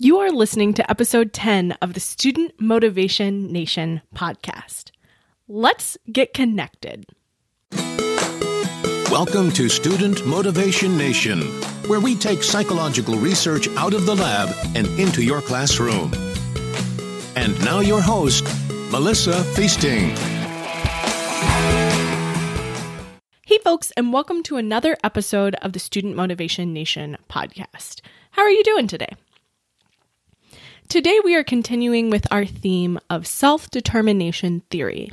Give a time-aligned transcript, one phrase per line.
[0.00, 4.90] You are listening to episode 10 of the Student Motivation Nation podcast.
[5.46, 7.06] Let's get connected.
[9.08, 11.42] Welcome to Student Motivation Nation,
[11.86, 16.12] where we take psychological research out of the lab and into your classroom.
[17.36, 18.44] And now, your host,
[18.90, 20.08] Melissa Feasting.
[23.46, 28.00] Hey, folks, and welcome to another episode of the Student Motivation Nation podcast.
[28.32, 29.14] How are you doing today?
[30.88, 35.12] Today, we are continuing with our theme of self determination theory.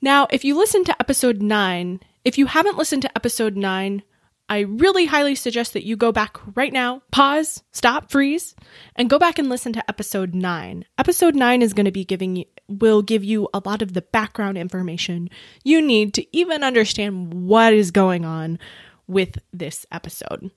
[0.00, 4.02] Now, if you listen to episode 9, if you haven't listened to episode 9,
[4.48, 8.54] I really highly suggest that you go back right now, pause, stop, freeze,
[8.94, 10.84] and go back and listen to episode 9.
[10.98, 14.02] Episode 9 is going to be giving you will give you a lot of the
[14.02, 15.30] background information
[15.62, 18.58] you need to even understand what is going on
[19.06, 20.50] with this episode.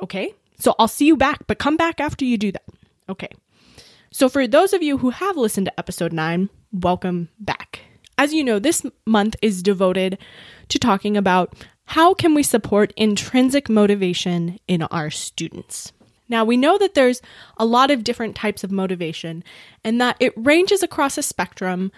[0.00, 0.34] Okay?
[0.58, 2.62] So I'll see you back, but come back after you do that.
[3.08, 3.28] Okay.
[4.10, 7.80] So for those of you who have listened to episode 9, welcome back.
[8.18, 10.18] As you know, this month is devoted
[10.68, 15.92] to talking about how can we support intrinsic motivation in our students.
[16.28, 17.22] Now, we know that there's
[17.56, 19.44] a lot of different types of motivation
[19.84, 21.92] and that it ranges across a spectrum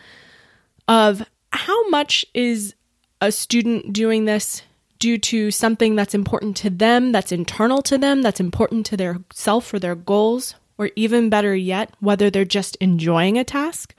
[0.87, 2.75] of how much is
[3.21, 4.63] a student doing this
[4.99, 9.19] due to something that's important to them, that's internal to them, that's important to their
[9.33, 13.95] self or their goals, or even better yet, whether they're just enjoying a task,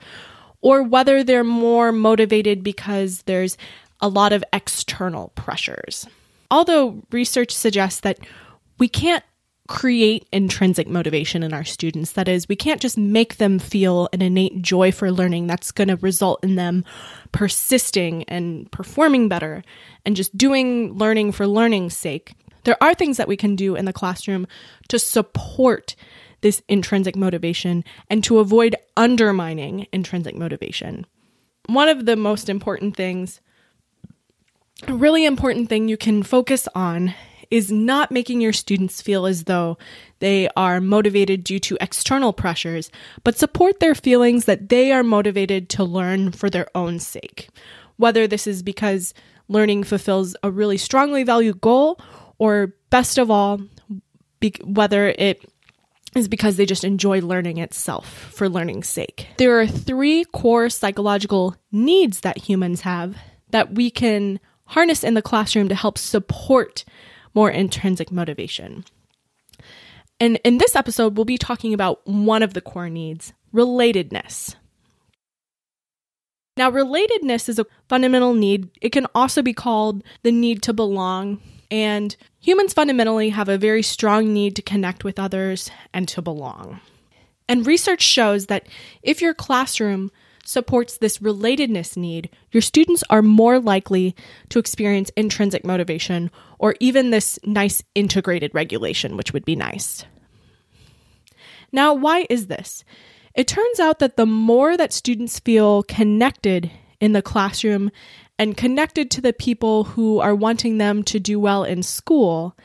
[0.60, 3.56] or whether they're more motivated because there's
[4.00, 6.06] a lot of external pressures.
[6.50, 8.18] Although research suggests that
[8.78, 9.24] we can't
[9.70, 12.12] create intrinsic motivation in our students.
[12.12, 15.86] That is, we can't just make them feel an innate joy for learning that's going
[15.86, 16.84] to result in them
[17.30, 19.62] persisting and performing better
[20.04, 22.34] and just doing learning for learning's sake.
[22.64, 24.48] There are things that we can do in the classroom
[24.88, 25.94] to support
[26.40, 31.06] this intrinsic motivation and to avoid undermining intrinsic motivation.
[31.66, 33.40] One of the most important things,
[34.86, 37.14] a really important thing you can focus on
[37.50, 39.76] is not making your students feel as though
[40.20, 42.90] they are motivated due to external pressures,
[43.24, 47.48] but support their feelings that they are motivated to learn for their own sake.
[47.96, 49.12] Whether this is because
[49.48, 52.00] learning fulfills a really strongly valued goal,
[52.38, 53.60] or best of all,
[54.38, 55.44] be- whether it
[56.14, 59.28] is because they just enjoy learning itself for learning's sake.
[59.38, 63.16] There are three core psychological needs that humans have
[63.50, 66.84] that we can harness in the classroom to help support
[67.34, 68.84] more intrinsic motivation.
[70.18, 74.54] And in this episode, we'll be talking about one of the core needs relatedness.
[76.56, 78.68] Now, relatedness is a fundamental need.
[78.82, 81.40] It can also be called the need to belong.
[81.70, 86.80] And humans fundamentally have a very strong need to connect with others and to belong.
[87.48, 88.66] And research shows that
[89.02, 90.10] if your classroom
[90.44, 94.16] supports this relatedness need, your students are more likely
[94.48, 100.04] to experience intrinsic motivation or even this nice integrated regulation, which would be nice.
[101.72, 102.84] Now, why is this?
[103.34, 106.70] It turns out that the more that students feel connected
[107.00, 107.90] in the classroom
[108.40, 112.56] and connected to the people who are wanting them to do well in school,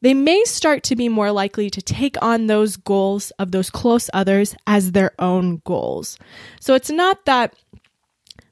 [0.00, 4.10] they may start to be more likely to take on those goals of those close
[4.12, 6.18] others as their own goals.
[6.58, 7.54] So it's not that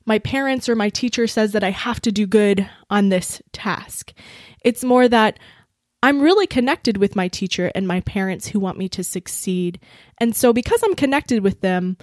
[0.06, 4.12] my parents or my teacher says that I have to do good on this task.
[4.64, 5.40] It's more that
[6.00, 9.80] I'm really connected with my teacher and my parents who want me to succeed.
[10.18, 11.96] And so because I'm connected with them,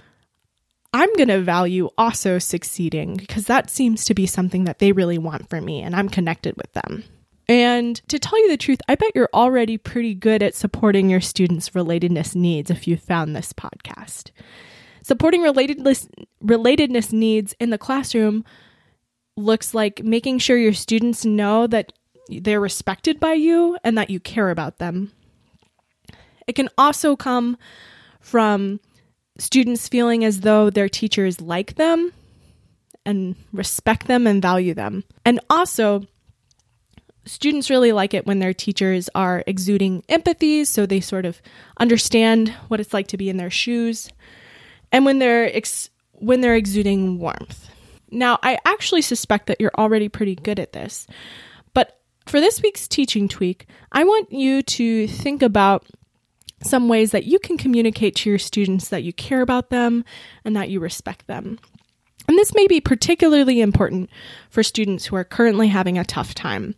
[0.96, 5.18] I'm going to value also succeeding because that seems to be something that they really
[5.18, 7.04] want for me and I'm connected with them.
[7.46, 11.20] And to tell you the truth, I bet you're already pretty good at supporting your
[11.20, 14.30] students' relatedness needs if you found this podcast.
[15.02, 16.08] Supporting relatedness,
[16.42, 18.42] relatedness needs in the classroom
[19.36, 21.92] looks like making sure your students know that
[22.30, 25.12] they're respected by you and that you care about them.
[26.46, 27.58] It can also come
[28.18, 28.80] from
[29.38, 32.12] students feeling as though their teachers like them
[33.04, 35.04] and respect them and value them.
[35.24, 36.06] And also,
[37.24, 41.40] students really like it when their teachers are exuding empathy, so they sort of
[41.78, 44.10] understand what it's like to be in their shoes,
[44.92, 47.68] and when they're ex- when they're exuding warmth.
[48.10, 51.06] Now, I actually suspect that you're already pretty good at this,
[51.74, 55.84] but for this week's teaching tweak, I want you to think about
[56.62, 60.04] some ways that you can communicate to your students that you care about them
[60.44, 61.58] and that you respect them.
[62.28, 64.10] And this may be particularly important
[64.50, 66.74] for students who are currently having a tough time.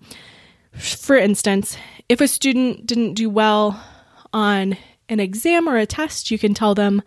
[0.73, 1.77] For instance,
[2.09, 3.83] if a student didn't do well
[4.33, 4.77] on
[5.09, 7.03] an exam or a test, you can tell them,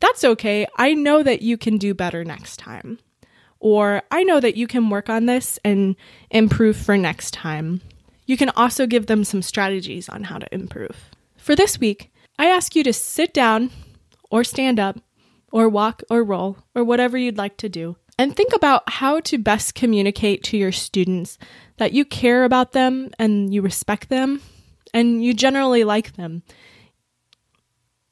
[0.00, 0.66] That's okay.
[0.76, 2.98] I know that you can do better next time.
[3.58, 5.96] Or I know that you can work on this and
[6.30, 7.80] improve for next time.
[8.26, 11.10] You can also give them some strategies on how to improve.
[11.46, 12.10] For this week,
[12.40, 13.70] I ask you to sit down
[14.32, 14.98] or stand up
[15.52, 19.38] or walk or roll or whatever you'd like to do and think about how to
[19.38, 21.38] best communicate to your students
[21.76, 24.42] that you care about them and you respect them
[24.92, 26.42] and you generally like them.